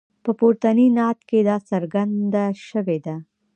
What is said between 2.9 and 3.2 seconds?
ده.